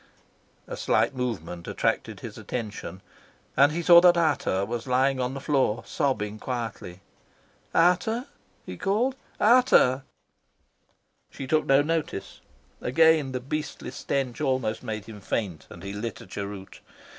[0.65, 3.03] A slight movement attracted his attention,
[3.55, 7.01] and he saw that Ata was lying on the floor, sobbing quietly.
[7.71, 8.25] "Ata,"
[8.65, 9.15] he called.
[9.39, 10.01] "Ata."
[11.29, 12.41] She took no notice.
[12.81, 16.79] Again the beastly stench almost made him faint, and he lit a cheroot.